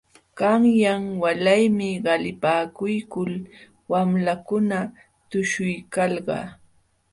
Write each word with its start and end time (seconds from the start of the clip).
Qanyan 0.37 1.03
walaymi 1.21 1.89
qalipakuykul 2.05 3.31
wamlakuna 3.91 4.77
tushuykalqa. 5.29 6.37